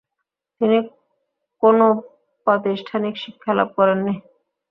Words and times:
তিনি 0.61 0.77
কোন 1.63 1.79
প্রাতিষ্ঠানিক 2.47 3.13
শিক্ষা 3.23 3.51
লাভ 3.53 3.69
করেননি। 3.77 4.13